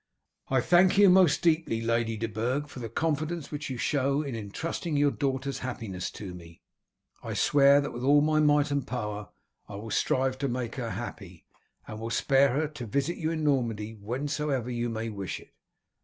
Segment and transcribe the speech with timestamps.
[0.49, 4.33] "I thank you most deeply, Lady de Burg, for the confidence which you show in
[4.33, 6.63] intrusting your daughter's happiness to me.
[7.21, 9.29] I swear that with all my might and power
[9.69, 11.45] I will strive to make her happy,
[11.87, 15.53] and will spare her to visit you in Normandy whensoever you may wish it."